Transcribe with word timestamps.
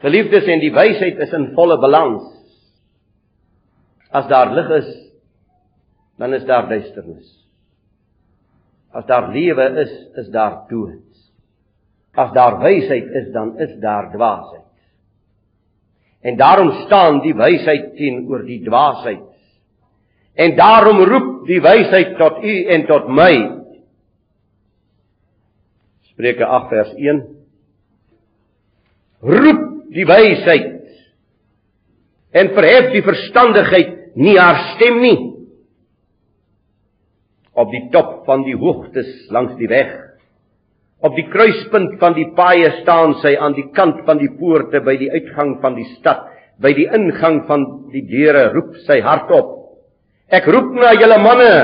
Geliefdes 0.00 0.48
en 0.48 0.62
die 0.62 0.72
wysheid 0.72 1.18
is 1.20 1.32
in 1.36 1.50
volle 1.56 1.76
balans. 1.80 2.24
As 4.16 4.26
daar 4.30 4.54
lig 4.56 4.70
is, 4.78 4.88
dan 6.20 6.34
is 6.36 6.46
daar 6.48 6.68
duisternis. 6.70 7.28
As 8.96 9.04
daar 9.06 9.28
lewe 9.32 9.68
is, 9.84 9.92
is 10.18 10.30
daar 10.32 10.64
dood. 10.70 11.04
As 12.18 12.32
daar 12.34 12.58
wysheid 12.62 13.12
is, 13.20 13.30
dan 13.32 13.54
is 13.60 13.76
daar 13.80 14.10
dwaasheid. 14.12 14.66
En 16.20 16.36
daarom 16.36 16.72
staan 16.84 17.20
die 17.24 17.34
wysheid 17.36 17.94
teenoor 17.96 18.42
die 18.44 18.60
dwaasheid. 18.64 19.24
En 20.34 20.56
daarom 20.56 21.00
roep 21.08 21.46
die 21.46 21.60
wysheid 21.60 22.16
tot 22.18 22.42
u 22.44 22.54
en 22.72 22.86
tot 22.88 23.08
my. 23.08 23.34
Spreuke 26.12 26.44
8 26.44 26.68
vers 26.68 26.94
1 26.96 27.22
Roep 29.20 29.69
die 29.94 30.06
wysheid. 30.08 30.76
En 32.30 32.52
verhef 32.54 32.92
die 32.94 33.02
verstandigheid 33.02 34.16
nie 34.20 34.36
haar 34.38 34.60
stem 34.74 35.00
nie. 35.02 35.18
Op 37.58 37.72
die 37.74 37.86
top 37.92 38.20
van 38.28 38.44
die 38.46 38.56
hoogtes 38.58 39.10
langs 39.34 39.56
die 39.58 39.68
weg. 39.70 39.90
Op 41.02 41.16
die 41.16 41.26
kruispunt 41.32 41.96
van 42.00 42.14
die 42.14 42.28
paaie 42.36 42.70
staan 42.82 43.16
sy 43.22 43.34
aan 43.40 43.56
die 43.56 43.70
kant 43.76 44.04
van 44.06 44.20
die 44.20 44.30
poorte 44.38 44.82
by 44.84 44.98
die 45.00 45.10
uitgang 45.10 45.56
van 45.64 45.78
die 45.78 45.88
stad. 45.96 46.28
By 46.60 46.74
die 46.76 46.86
ingang 46.92 47.46
van 47.48 47.64
die 47.94 48.04
deure 48.06 48.50
roep 48.52 48.76
sy 48.84 49.00
hardop 49.02 49.56
ek 50.30 50.46
roep 50.46 50.70
na 50.78 50.92
julle 50.94 51.18
manne 51.18 51.54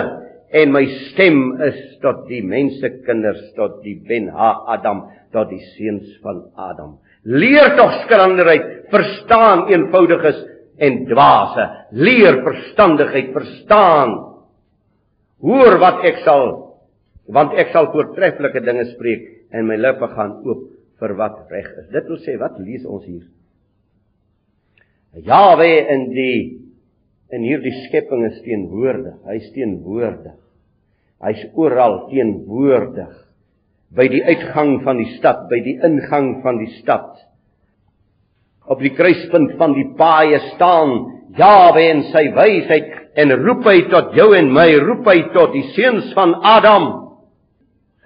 en 0.61 0.73
my 0.75 0.83
stem 1.07 1.39
is 1.63 1.79
tot 2.03 2.25
die 2.27 2.43
mense 2.43 2.89
kinders 3.07 3.43
tot 3.59 3.79
die 3.85 3.95
ben 4.09 4.27
ha 4.35 4.49
adam 4.75 5.05
tot 5.35 5.53
die 5.53 5.63
seuns 5.77 6.17
van 6.25 6.43
adam 6.59 6.97
Leer 7.27 7.75
tog 7.75 7.91
skranderheid, 8.05 8.67
verstaan 8.93 9.67
eenvoudiges 9.73 10.39
en 10.79 11.01
dwaase. 11.09 11.65
Leer 11.91 12.39
verstandigheid, 12.47 13.33
verstaan. 13.35 14.15
Hoor 15.43 15.79
wat 15.83 16.07
ek 16.07 16.23
sal 16.27 16.55
want 17.27 17.57
ek 17.59 17.73
sal 17.75 17.89
voortreffelike 17.91 18.61
dinge 18.63 18.85
spreek 18.93 19.25
en 19.51 19.67
my 19.67 19.75
lippe 19.81 20.07
gaan 20.13 20.37
oop 20.47 20.69
vir 21.03 21.15
wat 21.19 21.41
reg 21.51 21.67
is. 21.83 21.89
Dit 21.91 22.07
wil 22.07 22.21
sê 22.23 22.37
wat 22.39 22.61
lees 22.63 22.85
ons 22.87 23.03
hier? 23.03 23.25
Jahwe 25.27 25.67
in 25.91 26.07
die 26.15 26.39
in 27.35 27.43
hierdie 27.43 27.75
skepping 27.89 28.23
is 28.29 28.39
teenwoordig. 28.45 29.17
Hy's 29.27 29.49
teenwoordig. 29.57 30.37
Hy's 31.27 31.43
oral 31.59 32.05
teenwoordig 32.13 33.26
by 33.95 34.09
die 34.11 34.23
uitgang 34.27 34.81
van 34.85 34.99
die 35.01 35.13
stad, 35.17 35.47
by 35.51 35.61
die 35.65 35.77
ingang 35.87 36.41
van 36.45 36.59
die 36.63 36.71
stad. 36.81 37.21
Op 38.67 38.81
die 38.83 38.93
kruispunt 38.97 39.55
van 39.61 39.77
die 39.77 39.87
paaie 39.99 40.41
staan 40.55 40.97
Jawe 41.37 41.83
en 41.91 42.03
sy 42.15 42.25
wysheid 42.35 42.93
en 43.21 43.35
roep 43.43 43.67
hy 43.69 43.83
tot 43.93 44.15
jou 44.17 44.31
en 44.37 44.49
my, 44.53 44.71
roep 44.81 45.07
hy 45.09 45.21
tot 45.35 45.53
die 45.55 45.67
seuns 45.75 46.09
van 46.17 46.35
Adam. 46.41 46.89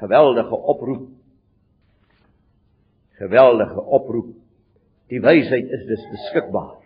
Geweldige 0.01 0.57
oproep. 0.73 1.09
Geweldige 3.21 3.81
oproep. 3.81 4.35
Die 5.11 5.21
wysheid 5.23 5.71
is 5.77 5.87
dus 5.89 6.05
beskikbaar. 6.13 6.79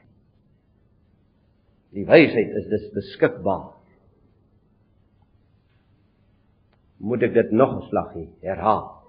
Die 1.94 2.06
wysheid 2.08 2.56
is 2.58 2.68
dus 2.72 2.86
beskikbaar. 2.96 3.70
Moet 7.04 7.22
ek 7.26 7.34
dit 7.36 7.50
nog 7.52 7.76
'n 7.76 7.88
slaggie 7.88 8.28
herhaal. 8.40 9.04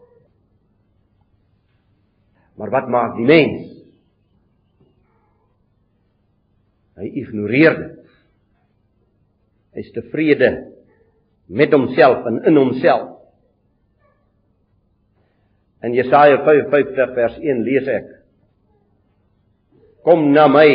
Maar 2.56 2.69
wat 2.69 2.88
maak 2.88 3.16
die 3.16 3.25
mens? 3.25 3.72
Hy 6.95 7.07
ignoreer 7.19 7.75
dit. 7.75 8.03
Hy's 9.75 9.91
tevrede 9.91 10.72
met 11.45 11.73
homself 11.75 12.25
en 12.25 12.44
in 12.44 12.56
homself. 12.56 13.11
In 15.83 15.94
Jesaja 15.94 16.44
55 16.44 17.13
vers 17.13 17.38
1 17.38 17.63
lees 17.63 17.88
ek: 17.88 18.07
Kom 20.03 20.31
na 20.31 20.47
my. 20.47 20.69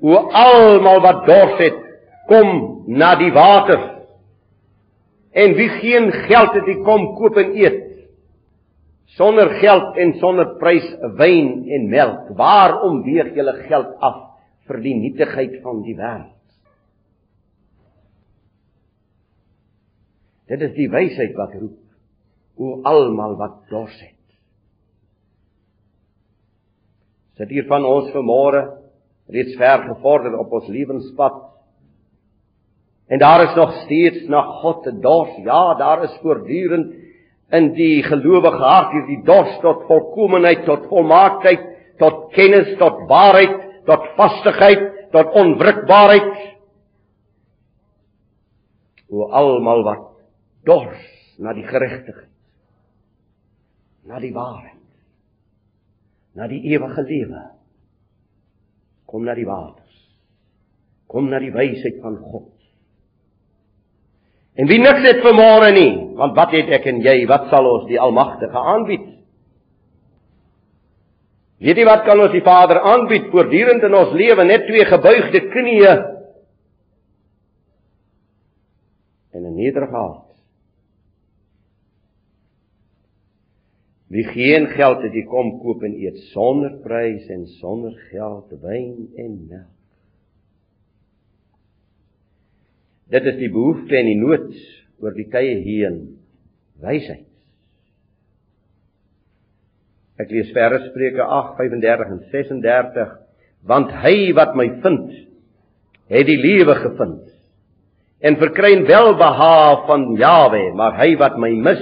O 0.00 0.14
almal 0.16 1.02
wat 1.04 1.26
dors 1.26 1.58
het, 1.58 1.82
kom 2.30 2.86
na 2.86 3.16
die 3.20 3.32
water. 3.32 3.89
En 5.30 5.54
wie 5.54 5.68
geen 5.68 6.10
geld 6.12 6.56
het, 6.58 6.66
die 6.66 6.80
kom 6.82 7.06
koop 7.18 7.38
en 7.38 7.54
eet. 7.54 7.86
Sonder 9.16 9.50
geld 9.58 9.96
en 9.98 10.12
sonder 10.18 10.56
prys 10.58 10.86
wyn 11.18 11.64
en 11.70 11.88
melk. 11.90 12.30
Waarom 12.38 13.02
weeg 13.06 13.34
julle 13.34 13.54
geld 13.66 13.94
af 14.02 14.20
vir 14.70 14.82
die 14.82 14.94
nietigheid 14.94 15.58
van 15.64 15.82
die 15.86 15.96
wêreld? 15.98 16.36
Dit 20.50 20.62
is 20.66 20.74
die 20.74 20.88
wysheid 20.90 21.36
wat 21.38 21.54
roep 21.54 21.78
o 22.60 22.80
almal 22.86 23.36
wat 23.38 23.60
dors 23.70 23.94
het. 24.02 24.16
Sit 27.38 27.52
hier 27.54 27.68
van 27.70 27.86
ons 27.88 28.10
vanmôre 28.12 28.66
reeds 29.30 29.54
ver 29.56 29.86
gevorder 29.86 30.34
op 30.38 30.52
ons 30.58 30.66
lewenspad 30.68 31.38
En 33.10 33.18
daar 33.18 33.42
is 33.48 33.54
nog 33.54 33.72
steeds 33.72 34.26
na 34.26 34.42
God 34.42 34.82
te 34.82 34.98
dors. 34.98 35.36
Ja, 35.36 35.74
daar 35.74 36.02
is 36.02 36.18
voortdurend 36.22 36.94
in 37.50 37.72
die 37.74 38.02
gelowige 38.06 38.62
hart 38.62 38.92
hierdie 38.94 39.22
dors 39.26 39.56
tot 39.64 39.82
volkomeenheid, 39.88 40.62
tot 40.64 40.86
volmaaktheid, 40.86 41.64
tot 41.98 42.28
kennis, 42.36 42.70
tot 42.78 43.00
waarheid, 43.10 43.56
tot 43.88 44.06
vastigheid, 44.14 44.84
tot 45.10 45.34
onwrikbaarheid. 45.42 46.38
O 49.10 49.26
almal 49.34 49.82
wat 49.88 50.06
dors 50.70 51.02
na 51.42 51.56
die 51.56 51.66
geregtigheid, 51.66 52.30
na 54.06 54.22
die 54.22 54.32
waarheid, 54.36 54.78
na 56.38 56.46
die 56.46 56.62
ewige 56.70 57.02
lewe. 57.10 57.42
Kom 59.10 59.26
na 59.26 59.34
die 59.34 59.48
waters. 59.50 59.98
Kom 61.10 61.26
na 61.26 61.42
die 61.42 61.50
wysheid 61.50 61.98
van 62.04 62.22
God. 62.22 62.59
En 64.58 64.66
wie 64.66 64.80
niks 64.82 65.04
het 65.06 65.22
vir 65.22 65.34
môre 65.36 65.70
nie, 65.72 65.92
want 66.18 66.34
wat 66.36 66.52
het 66.56 66.70
ek 66.80 66.86
en 66.90 67.00
jy, 67.04 67.22
wat 67.30 67.48
sal 67.52 67.68
ons 67.70 67.86
die 67.88 68.00
Almagtige 68.00 68.58
aanbied? 68.74 69.06
Weet 71.60 71.76
jy 71.76 71.84
wat 71.84 72.06
kan 72.06 72.20
ons 72.20 72.32
die 72.32 72.44
Vader 72.44 72.80
aanbied 72.88 73.28
voortdurend 73.32 73.84
in 73.84 73.94
ons 73.94 74.14
lewe 74.16 74.44
net 74.48 74.64
twee 74.68 74.86
gebuigde 74.88 75.42
knieë 75.52 75.94
en 79.36 79.44
'n 79.46 79.54
nederige 79.54 79.96
hart. 79.96 80.30
Wie 84.06 84.24
geen 84.24 84.66
geld 84.66 85.02
het, 85.02 85.12
die 85.12 85.26
kom 85.26 85.60
koop 85.60 85.82
en 85.82 85.94
eet 85.94 86.18
sonder 86.32 86.72
prys 86.82 87.28
en 87.28 87.46
sonder 87.46 87.92
geld 88.10 88.50
wyn 88.62 89.12
en 89.16 89.46
melk. 89.48 89.79
Dit 93.10 93.26
is 93.26 93.40
die 93.40 93.50
behoefte 93.50 93.96
en 93.98 94.06
die 94.06 94.18
nood 94.20 94.52
oor 95.02 95.16
die 95.16 95.26
tye 95.32 95.56
heen. 95.64 95.98
Wysheid. 96.80 97.26
Ek 100.20 100.30
lees 100.30 100.52
verse 100.54 100.90
Spreuke 100.90 101.24
8:35 101.24 102.14
en 102.14 102.22
36 102.30 103.16
want 103.68 103.90
hy 104.04 104.32
wat 104.36 104.54
my 104.56 104.66
vind 104.84 105.10
het 106.10 106.26
die 106.28 106.38
lewe 106.40 106.74
gevind. 106.78 107.26
En 108.20 108.36
verkry 108.40 108.72
welbehae 108.88 109.86
van 109.88 110.06
Jawe 110.20 110.62
maar 110.76 110.96
hy 111.00 111.14
wat 111.20 111.38
my 111.40 111.50
mis 111.56 111.80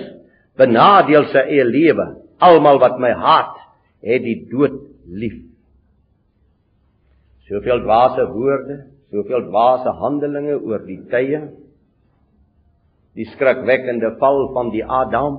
benadeel 0.58 1.28
sy 1.32 1.44
eie 1.50 1.66
lewe. 1.66 2.06
Almal 2.38 2.78
wat 2.82 2.98
my 3.02 3.10
haat 3.12 3.56
het 4.06 4.22
die 4.22 4.46
dood 4.50 4.78
lief. 5.10 5.42
Soveel 7.48 7.82
dwaase 7.82 8.26
woorde 8.30 8.78
soveel 9.12 9.48
dwaase 9.48 9.92
handelinge 10.00 10.58
oor 10.60 10.84
die 10.86 11.00
tye. 11.10 11.42
Die 13.16 13.26
skrikwekkende 13.32 14.14
val 14.20 14.48
van 14.54 14.72
die 14.74 14.84
Adam. 14.84 15.38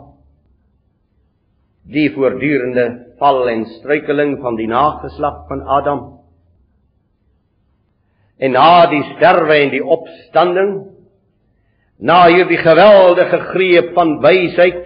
Die 1.90 2.10
voortdurende 2.14 2.88
val 3.20 3.48
en 3.50 3.66
struikeling 3.80 4.38
van 4.44 4.58
die 4.60 4.68
nageslag 4.70 5.46
van 5.50 5.62
Adam. 5.80 6.06
En 8.40 8.56
na 8.56 8.88
die 8.92 9.04
sterwe 9.16 9.58
en 9.66 9.74
die 9.74 9.84
opstanding 9.84 10.74
na 12.00 12.22
hierdie 12.32 12.62
geweldige 12.62 13.42
greep 13.52 13.92
van 13.98 14.20
wysheid 14.24 14.86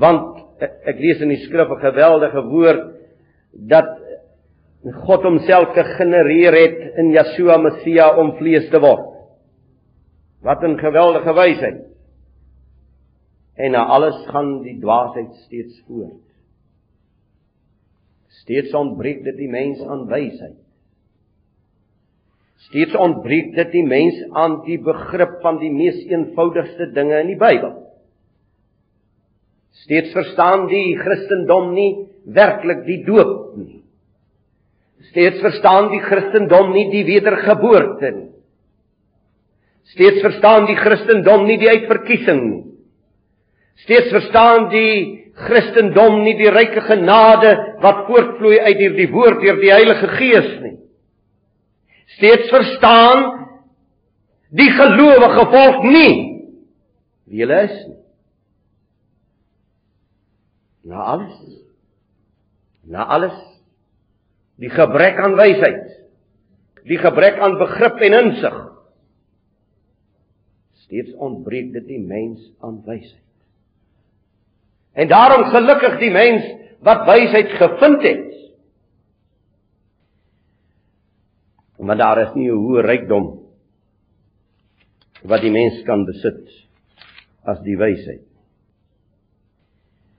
want 0.00 0.38
ek 0.88 1.00
lees 1.00 1.20
in 1.20 1.32
die 1.32 1.42
skrif 1.44 1.68
'n 1.68 1.82
geweldige 1.84 2.42
woord 2.48 2.86
dat 3.52 3.99
God 4.80 5.26
homself 5.28 5.74
gegenereer 5.76 6.56
het 6.56 6.98
in 7.00 7.10
Yeshua 7.12 7.58
Messia 7.60 8.14
om 8.16 8.32
vlees 8.38 8.70
te 8.72 8.80
word. 8.80 9.08
Wat 10.40 10.62
'n 10.64 10.78
geweldige 10.78 11.34
wysheid. 11.34 11.84
En 13.56 13.72
na 13.72 13.84
alles 13.84 14.26
gaan 14.26 14.62
die 14.62 14.80
dwaasheid 14.80 15.34
steeds 15.44 15.82
voort. 15.86 16.24
Steeds 18.28 18.72
ontbreek 18.74 19.24
dit 19.24 19.36
die 19.36 19.48
mens 19.48 19.82
aan 19.82 20.06
wysheid. 20.08 20.56
Steeds 22.56 22.94
ontbreek 22.94 23.54
dit 23.54 23.72
die 23.72 23.86
mens 23.86 24.16
aan 24.32 24.62
die 24.64 24.78
begrip 24.78 25.40
van 25.42 25.58
die 25.58 25.72
mees 25.72 25.98
eenvoudigste 26.08 26.90
dinge 26.92 27.20
in 27.20 27.26
die 27.26 27.36
Bybel. 27.36 27.74
Steeds 29.70 30.12
verstaan 30.12 30.66
die 30.66 30.96
Christendom 30.98 31.74
nie 31.74 32.06
werklik 32.24 32.84
die 32.86 33.04
doop 33.04 33.56
nie. 33.56 33.80
Steeds 35.08 35.40
verstaan 35.40 35.88
die 35.90 36.00
Christendom 36.04 36.74
nie 36.74 36.90
die 36.92 37.04
wedergeboorte 37.08 38.10
nie. 38.12 38.28
Steeds 39.90 40.20
verstaan 40.22 40.68
die 40.68 40.76
Christendom 40.78 41.46
nie 41.48 41.56
die 41.58 41.70
uitverkiesing 41.70 42.42
nie. 42.44 42.62
Steeds 43.80 44.10
verstaan 44.12 44.68
die 44.70 45.32
Christendom 45.40 46.20
nie 46.22 46.36
die 46.38 46.50
ryke 46.52 46.82
genade 46.84 47.54
wat 47.80 48.04
voortvloei 48.10 48.58
uit 48.60 48.82
hierdie 48.82 49.08
woord 49.10 49.40
deur 49.42 49.58
die 49.62 49.72
Heilige 49.72 50.10
Gees 50.18 50.50
nie. 50.60 50.76
Steeds 52.18 52.50
verstaan 52.52 53.24
die 54.50 54.68
gelowige 54.74 55.46
volk 55.54 55.86
nie 55.86 56.12
wie 57.30 57.44
hulle 57.44 57.62
is 57.68 57.76
nie. 57.86 57.96
Na 60.90 61.04
alles. 61.12 61.36
Na 62.82 63.06
alles. 63.06 63.49
Die 64.60 64.70
gebrek 64.70 65.18
aan 65.18 65.38
wysheid. 65.38 65.86
Die 66.88 66.98
gebrek 67.00 67.38
aan 67.40 67.56
begrip 67.60 68.00
en 68.04 68.16
insig. 68.18 68.56
Steeds 70.84 71.14
ontbreek 71.16 71.72
dit 71.72 71.86
die 71.88 72.00
mens 72.00 72.44
aan 72.60 72.80
wysheid. 72.84 73.26
En 74.92 75.08
daarom 75.08 75.46
gelukkig 75.52 75.98
die 76.00 76.10
mens 76.10 76.46
wat 76.84 77.06
wysheid 77.06 77.52
gevind 77.60 78.02
het. 78.02 78.26
Maar 81.80 81.96
daar 81.96 82.18
is 82.26 82.34
nie 82.34 82.50
'n 82.50 82.60
hoë 82.60 82.82
rykdom 82.84 83.26
wat 85.22 85.40
die 85.40 85.50
mens 85.50 85.82
kan 85.84 86.04
besit 86.04 86.48
as 87.44 87.60
die 87.64 87.76
wysheid. 87.76 88.26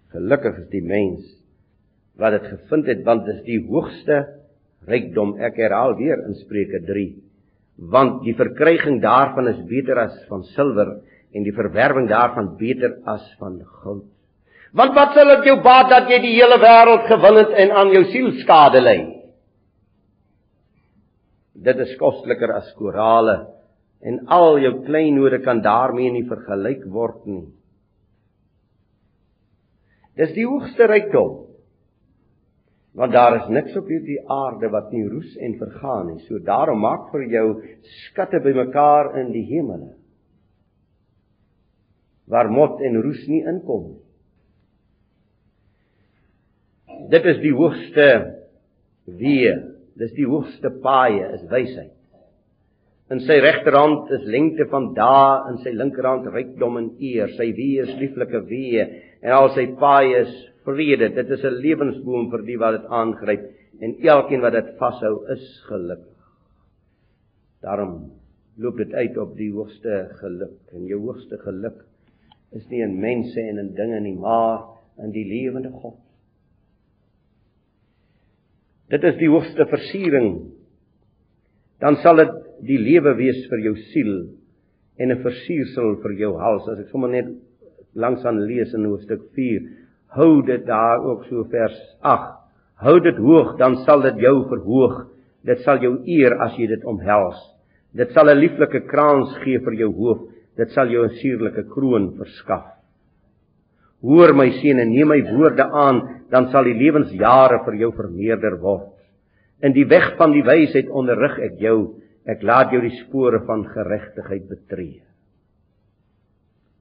Gelukkig 0.10 0.58
is 0.58 0.70
die 0.70 0.82
mens 0.82 1.41
wat 2.22 2.38
dit 2.38 2.48
gevind 2.54 2.90
het 2.92 3.04
want 3.08 3.26
dit 3.26 3.40
is 3.40 3.46
die 3.48 3.60
hoogste 3.66 4.22
rykdom. 4.90 5.36
Ek 5.42 5.58
herhaal 5.62 5.96
weer 6.00 6.22
in 6.28 6.38
Spreuke 6.40 6.84
3. 6.86 7.08
Want 7.92 8.22
die 8.26 8.36
verkryging 8.38 9.02
daarvan 9.02 9.50
is 9.52 9.62
beter 9.70 10.04
as 10.06 10.18
van 10.30 10.46
silwer 10.54 11.00
en 11.32 11.46
die 11.48 11.56
verwerwing 11.56 12.10
daarvan 12.12 12.56
beter 12.60 13.00
as 13.10 13.24
van 13.40 13.62
goud. 13.82 14.06
Want 14.78 14.96
wat 14.96 15.16
sal 15.16 15.34
dit 15.36 15.50
jou 15.50 15.58
baat 15.64 15.90
dat 15.92 16.12
jy 16.12 16.22
die 16.24 16.36
hele 16.38 16.60
wêreld 16.62 17.08
gewin 17.10 17.40
het 17.42 17.56
en 17.64 17.74
aan 17.76 17.90
jou 17.92 18.04
siel 18.12 18.30
skade 18.40 18.80
ly? 18.84 19.00
Dit 21.62 21.82
is 21.84 21.98
kostliker 22.00 22.54
as 22.56 22.70
korale 22.78 23.42
en 24.02 24.24
al 24.34 24.58
jou 24.62 24.78
kleinode 24.86 25.42
kan 25.44 25.60
daarmee 25.62 26.14
nie 26.14 26.26
vergelyk 26.30 26.86
word 26.90 27.26
nie. 27.30 27.44
Dis 30.18 30.34
die 30.36 30.48
hoogste 30.48 30.88
rykdom. 30.90 31.51
Want 32.98 33.14
daar 33.16 33.38
is 33.38 33.48
niks 33.48 33.76
op 33.80 33.88
hierdie 33.88 34.20
aarde 34.28 34.68
wat 34.74 34.92
nie 34.92 35.06
roes 35.08 35.36
en 35.40 35.56
vergaan 35.60 36.10
nie. 36.12 36.20
So 36.28 36.42
daarom 36.44 36.82
maak 36.84 37.10
vir 37.14 37.24
jou 37.32 37.48
skatte 38.06 38.42
bymekaar 38.44 39.14
in 39.22 39.32
die 39.32 39.46
hemele. 39.48 39.94
Waar 42.28 42.52
mot 42.52 42.82
en 42.84 43.00
roes 43.04 43.22
nie 43.32 43.46
inkom 43.48 43.86
nie 43.90 44.02
dit 47.12 47.26
is 47.32 47.40
die 47.44 47.54
hoogste 47.56 48.08
wee. 49.20 49.56
Dis 50.00 50.14
die 50.16 50.28
hoogste 50.28 50.72
paaie 50.84 51.34
is 51.36 51.44
wysheid. 51.52 51.94
In 53.12 53.20
sy 53.26 53.42
regterhand 53.44 54.08
is 54.16 54.24
lengte 54.32 54.70
van 54.72 54.94
dae, 54.96 55.52
in 55.52 55.58
sy 55.66 55.74
linkerhand 55.76 56.30
rykdom 56.32 56.78
en 56.80 56.88
eer. 57.04 57.34
Sy 57.36 57.50
wee 57.58 57.84
is 57.84 57.92
lieflike 58.00 58.46
wee 58.48 58.86
en 59.22 59.36
al 59.36 59.52
sy 59.56 59.68
paaie 59.82 60.24
is 60.24 60.32
vrede. 60.66 61.10
Dit 61.16 61.30
is 61.30 61.44
'n 61.44 61.62
lewensboom 61.62 62.30
vir 62.32 62.42
die 62.46 62.58
wat 62.58 62.82
dit 62.82 62.86
aangryp 62.90 63.44
en 63.80 63.96
elkeen 64.00 64.42
wat 64.42 64.54
dit 64.54 64.78
vashou 64.78 65.26
is 65.32 65.64
gelukkig. 65.68 66.18
Daarom 67.62 68.12
loop 68.58 68.78
dit 68.78 68.94
uit 68.94 69.18
op 69.18 69.36
die 69.38 69.52
hoogste 69.52 70.10
geluk 70.20 70.74
en 70.74 70.86
jou 70.86 71.00
hoogste 71.00 71.38
geluk 71.38 71.86
is 72.52 72.68
nie 72.70 72.82
in 72.84 73.00
mense 73.00 73.40
en 73.40 73.58
in 73.58 73.74
dinge 73.76 74.00
nie, 74.00 74.16
maar 74.16 74.66
in 75.00 75.12
die 75.12 75.26
lewende 75.26 75.72
God. 75.72 75.98
Dit 78.92 79.04
is 79.08 79.16
die 79.22 79.30
hoogste 79.32 79.66
versiering. 79.72 80.52
Dan 81.80 81.96
sal 82.04 82.20
dit 82.20 82.34
die 82.68 82.80
lewe 82.80 83.16
wees 83.16 83.46
vir 83.50 83.64
jou 83.64 83.76
siel 83.94 84.16
en 84.98 85.12
'n 85.12 85.24
versiersel 85.24 85.96
vir 86.04 86.14
jou 86.20 86.34
hals. 86.38 86.68
As 86.68 86.80
ek 86.80 86.90
sommer 86.90 87.10
net 87.10 87.30
langs 87.94 88.26
aan 88.26 88.46
lees 88.46 88.74
in 88.74 88.86
hoofstuk 88.86 89.22
4, 89.34 89.62
hou 90.18 90.42
dit 90.46 90.66
daar 90.68 91.04
ook 91.06 91.26
so 91.30 91.46
vers 91.52 91.78
8. 92.02 92.38
Hou 92.82 92.98
dit 93.00 93.18
hoog, 93.22 93.56
dan 93.60 93.78
sal 93.86 94.02
dit 94.02 94.24
jou 94.26 94.36
verhoog. 94.50 95.06
Dit 95.46 95.62
sal 95.66 95.82
jou 95.82 95.96
eer 96.10 96.36
as 96.42 96.58
jy 96.58 96.68
dit 96.70 96.84
omhels. 96.86 97.40
Dit 97.94 98.12
sal 98.14 98.30
'n 98.30 98.40
lieflike 98.40 98.88
krans 98.88 99.36
gee 99.44 99.60
vir 99.60 99.74
jou 99.74 99.92
hoof. 99.92 100.20
Dit 100.58 100.70
sal 100.72 100.88
jou 100.88 101.06
'n 101.06 101.16
suurlike 101.22 101.64
kroon 101.70 102.18
verskaf. 102.18 102.66
Hoor 104.02 104.34
my 104.34 104.50
seun 104.50 104.80
en 104.80 104.90
neem 104.90 105.08
my 105.08 105.22
woorde 105.22 105.64
aan, 105.64 106.26
dan 106.30 106.50
sal 106.50 106.64
die 106.64 106.74
lewensjare 106.74 107.64
vir 107.66 107.76
jou 107.76 107.92
vermeerder 107.92 108.58
word. 108.58 108.98
In 109.62 109.74
die 109.74 109.86
weg 109.86 110.18
van 110.18 110.32
die 110.32 110.44
wysheid 110.44 110.90
onderrig 110.90 111.38
ek 111.40 111.60
jou, 111.60 112.02
ek 112.26 112.42
laat 112.42 112.72
jou 112.72 112.82
die 112.82 112.98
spore 113.06 113.40
van 113.46 113.64
geregtigheid 113.66 114.50
betree. 114.50 115.02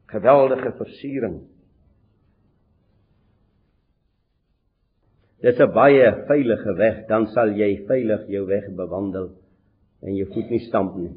Geweldige 0.06 0.72
versiering. 0.78 1.40
Dis 5.42 5.58
'n 5.58 5.72
baie 5.72 6.24
veilige 6.28 6.74
weg, 6.76 7.06
dan 7.08 7.26
sal 7.26 7.52
jy 7.56 7.86
veilig 7.86 8.28
jou 8.28 8.46
weg 8.46 8.70
bewandel 8.76 9.30
en 10.02 10.16
jou 10.16 10.26
voet 10.34 10.50
nie 10.50 10.66
stamp 10.68 10.96
nie. 10.96 11.14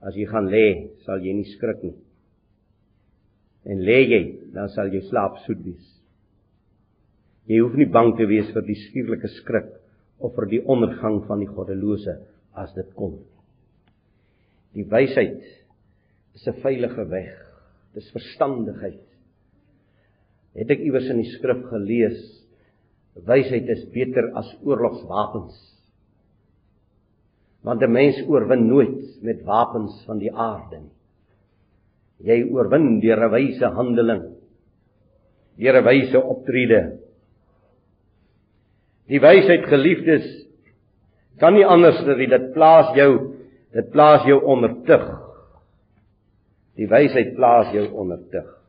As 0.00 0.14
jy 0.14 0.26
gaan 0.26 0.48
lê, 0.48 0.90
sal 1.04 1.18
jy 1.20 1.32
nie 1.32 1.50
skrik 1.54 1.82
nie 1.82 1.94
en 3.68 3.82
lê 3.86 3.98
jy, 4.10 4.22
dan 4.54 4.70
sal 4.74 4.90
jou 4.92 5.02
slaap 5.06 5.38
soet 5.44 5.60
wees. 5.64 5.88
Jy 7.50 7.60
hoef 7.62 7.76
nie 7.78 7.88
bang 7.90 8.12
te 8.18 8.26
wees 8.30 8.50
vir 8.54 8.64
die 8.66 8.78
skierlike 8.88 9.30
skrik 9.38 9.70
of 10.22 10.34
vir 10.36 10.48
die 10.50 10.62
ondergang 10.70 11.20
van 11.28 11.42
die 11.42 11.50
goddelose 11.50 12.16
as 12.58 12.72
dit 12.76 12.90
kom. 12.98 13.18
Die 14.74 14.86
wysheid 14.88 15.42
is 16.34 16.46
'n 16.48 16.60
veilige 16.62 17.04
weg. 17.10 17.32
Dis 17.94 18.10
verstandigheid. 18.10 19.04
Het 20.54 20.70
ek 20.70 20.80
iewers 20.80 21.10
in 21.10 21.22
die 21.22 21.30
skrif 21.30 21.62
gelees, 21.68 22.41
wysheid 23.14 23.68
is 23.68 23.84
beter 23.92 24.30
as 24.38 24.48
oorlogswapens. 24.64 25.54
Want 27.62 27.82
'n 27.82 27.92
mens 27.92 28.22
oorwin 28.26 28.66
nooit 28.66 29.22
met 29.22 29.44
wapens 29.44 30.04
van 30.06 30.18
die 30.18 30.32
aarde 30.32 30.80
nie. 30.80 30.96
Jy 32.22 32.50
oorwin 32.50 33.00
deur 33.00 33.20
'n 33.26 33.30
wyse 33.30 33.66
handeling. 33.66 34.22
Deur 35.58 35.76
'n 35.80 35.84
wyse 35.84 36.18
optrede. 36.20 36.98
Die 39.06 39.20
wysheid 39.20 39.66
geliefdes 39.66 40.46
kan 41.38 41.54
nie 41.54 41.66
anders 41.66 41.98
as 41.98 42.16
dit 42.16 42.52
plaas 42.54 42.94
jou, 42.96 43.34
dit 43.72 43.90
plaas 43.90 44.24
jou 44.24 44.40
onder 44.44 44.74
tug. 44.86 45.04
Die 46.76 46.88
wysheid 46.88 47.34
plaas 47.34 47.72
jou 47.72 47.88
onder 47.92 48.18
tug. 48.30 48.61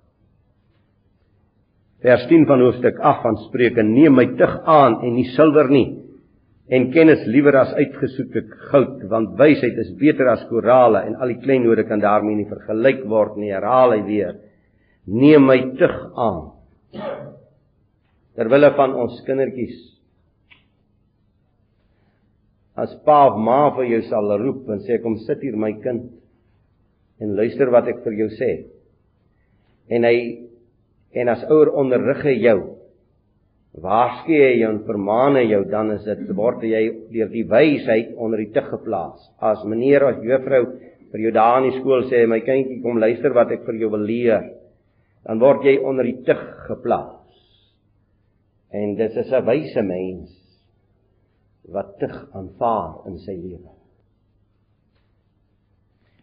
Vers 2.04 2.26
10 2.28 2.48
van 2.50 2.60
hoofstuk 2.60 2.98
8 3.00 3.22
van 3.24 3.38
Spreuke: 3.46 3.84
Neem 3.84 4.18
my 4.18 4.26
tug 4.40 4.58
aan 4.68 5.00
en 5.02 5.14
nie 5.16 5.30
silwer 5.38 5.70
nie 5.72 5.88
en 6.74 6.88
kennis 6.94 7.26
liewer 7.28 7.58
as 7.60 7.74
uitgesoekte 7.76 8.46
goud 8.72 9.02
want 9.12 9.36
wysheid 9.40 9.76
is 9.84 9.92
beter 10.00 10.30
as 10.32 10.46
korale 10.48 11.02
en 11.04 11.18
al 11.20 11.34
die 11.34 11.42
kleinode 11.44 11.84
kan 11.90 12.02
daarmee 12.02 12.40
nie 12.40 12.48
vergelyk 12.48 13.04
word 13.12 13.36
nie. 13.38 13.52
Herhaal 13.52 13.98
hy 13.98 14.02
weer 14.08 14.38
neem 15.06 15.44
my 15.48 15.58
tug 15.80 15.98
aan. 16.16 16.46
Terwyl 18.40 18.70
van 18.78 18.96
ons 19.04 19.20
kindertjies 19.28 19.82
as 22.80 22.96
pa 23.06 23.20
of 23.30 23.36
ma 23.38 23.68
vir 23.76 23.92
jou 23.92 24.02
sal 24.08 24.32
roep 24.42 24.70
en 24.74 24.80
sê 24.88 24.98
kom 25.04 25.20
sit 25.28 25.44
hier 25.46 25.58
my 25.60 25.76
kind 25.84 26.08
en 27.22 27.36
luister 27.38 27.70
wat 27.70 27.92
ek 27.92 28.00
vir 28.08 28.16
jou 28.24 28.30
sê 28.34 28.50
en 29.94 30.08
hy 30.08 30.16
en 31.14 31.30
as 31.30 31.44
ouer 31.50 31.72
onderrig 31.78 32.24
hy 32.26 32.38
jou 32.42 32.60
waarsku 33.82 34.34
jy 34.36 34.60
jou 34.62 34.70
en 34.70 34.84
vermaan 34.86 35.40
jou 35.50 35.64
dan 35.70 35.92
is 35.96 36.04
dit 36.06 36.34
word 36.38 36.62
jy 36.66 36.84
deur 37.14 37.32
die 37.34 37.46
wysheid 37.50 38.14
onder 38.22 38.44
die 38.44 38.52
tug 38.54 38.70
geplaas. 38.70 39.22
As 39.42 39.64
meneer 39.66 40.06
of 40.06 40.22
juffrou 40.22 40.64
vir 41.14 41.24
jou 41.26 41.32
daar 41.34 41.62
in 41.62 41.72
die 41.72 41.80
skool 41.80 42.06
sê 42.10 42.24
my 42.30 42.40
kindjie 42.46 42.82
kom 42.84 43.02
luister 43.02 43.34
wat 43.34 43.52
ek 43.54 43.66
vir 43.66 43.82
jou 43.82 43.90
wil 43.94 44.06
leer, 44.06 44.46
dan 45.26 45.42
word 45.42 45.66
jy 45.66 45.80
onder 45.82 46.06
die 46.06 46.22
tug 46.26 46.42
geplaas. 46.68 47.22
En 48.74 48.96
dit 48.96 49.18
is 49.18 49.32
'n 49.32 49.46
wyse 49.46 49.82
mens 49.82 50.30
wat 51.70 51.98
tug 51.98 52.30
aanvaar 52.34 53.08
in 53.08 53.18
sy 53.18 53.34
lewe. 53.34 53.72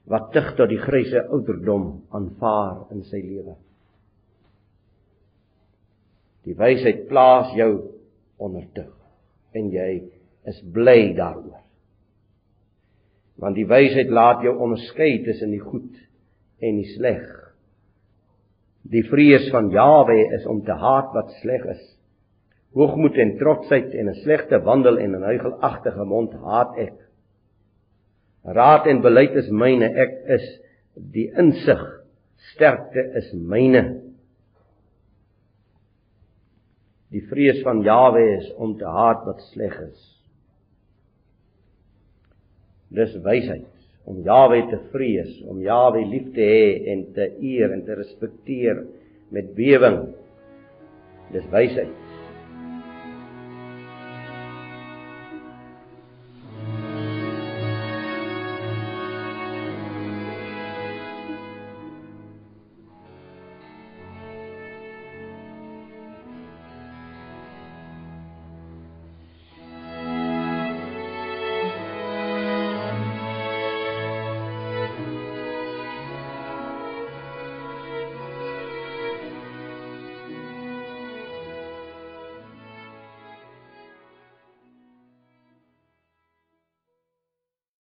Wat 0.07 0.33
tug 0.33 0.57
tot 0.57 0.69
die 0.69 0.79
grysse 0.79 1.27
ouderdom 1.31 2.03
aanvaar 2.11 2.91
in 2.93 3.03
sy 3.03 3.23
lewe. 3.23 3.57
Die 6.51 6.59
wysheid 6.59 7.05
plaas 7.07 7.53
jou 7.55 7.71
onder 8.43 8.65
tug 8.75 8.91
en 9.55 9.69
jy 9.71 9.91
is 10.51 10.59
bly 10.75 11.13
daaroor. 11.15 11.61
Want 13.41 13.55
die 13.57 13.69
wysheid 13.71 14.11
laat 14.11 14.43
jou 14.43 14.57
onderskei 14.59 15.21
tussen 15.25 15.55
die 15.55 15.63
goed 15.63 15.95
en 16.61 16.81
die 16.81 16.91
sleg. 16.97 17.23
Die 18.91 19.05
vrees 19.07 19.47
van 19.55 19.71
Jawe 19.71 20.19
is 20.35 20.47
om 20.51 20.65
te 20.67 20.75
haat 20.75 21.15
wat 21.15 21.31
sleg 21.39 21.69
is. 21.71 21.83
Hoogmoed 22.75 23.19
en 23.23 23.37
trotsheid 23.39 23.95
en 23.95 24.11
'n 24.11 24.21
slegte 24.25 24.61
wandel 24.67 24.99
en 24.99 25.15
'n 25.17 25.23
huigelagtige 25.23 26.05
mond 26.05 26.33
haat 26.33 26.77
ek. 26.79 26.99
Raad 28.45 28.87
en 28.87 29.01
beleid 29.01 29.35
is 29.37 29.51
myne, 29.51 29.87
ek 29.95 30.13
is 30.27 30.61
die 30.95 31.31
insig, 31.37 31.83
sterkte 32.37 33.13
is 33.15 33.33
myne. 33.33 34.10
Die 37.11 37.23
vrees 37.27 37.59
van 37.67 37.83
Jawe 37.83 38.23
is 38.37 38.47
om 38.55 38.77
te 38.79 38.87
haat 38.87 39.25
wat 39.27 39.43
sleg 39.51 39.75
is. 39.89 40.07
Dis 42.95 43.15
wysheid 43.25 43.69
om 44.09 44.23
Jawe 44.27 44.63
te 44.71 44.79
vrees, 44.91 45.31
om 45.47 45.61
Jawe 45.63 46.01
lief 46.09 46.31
te 46.35 46.47
hê 46.47 46.71
en 46.93 47.05
te 47.15 47.27
eer 47.45 47.71
en 47.75 47.85
te 47.87 47.95
respekteer 47.99 48.83
met 49.31 49.53
bewering. 49.55 50.01
Dis 51.35 51.47
wysheid. 51.53 52.10